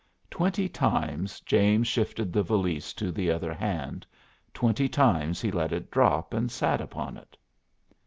Twenty 0.31 0.67
times 0.67 1.41
James 1.41 1.87
shifted 1.87 2.33
the 2.33 2.41
valise 2.41 2.91
to 2.93 3.11
the 3.11 3.29
other 3.29 3.53
hand, 3.53 4.07
twenty 4.51 4.89
times 4.89 5.41
he 5.41 5.51
let 5.51 5.71
it 5.71 5.91
drop 5.91 6.33
and 6.33 6.49
sat 6.51 6.81
upon 6.81 7.17
it. 7.17 7.37